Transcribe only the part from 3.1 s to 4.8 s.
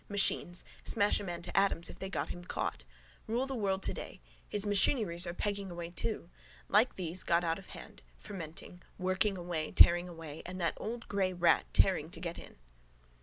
Rule the world today. His